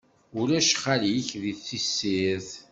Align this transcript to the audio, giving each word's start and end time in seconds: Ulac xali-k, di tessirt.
Ulac 0.39 0.69
xali-k, 0.81 1.29
di 1.41 1.53
tessirt. 1.55 2.49